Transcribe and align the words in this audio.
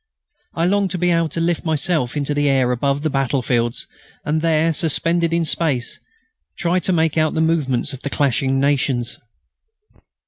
I 0.55 0.65
longed 0.65 0.89
to 0.89 0.97
be 0.97 1.11
able 1.11 1.29
to 1.29 1.39
lift 1.39 1.63
myself 1.63 2.17
into 2.17 2.33
the 2.33 2.49
air 2.49 2.71
above 2.71 3.03
the 3.03 3.09
battlefields, 3.11 3.85
and 4.25 4.41
there, 4.41 4.73
suspended 4.73 5.31
in 5.31 5.45
space, 5.45 5.99
try 6.57 6.79
to 6.79 6.91
make 6.91 7.19
out 7.19 7.35
the 7.35 7.39
movements 7.39 7.93
of 7.93 8.01
the 8.01 8.09
clashing 8.09 8.59
nations. 8.59 9.15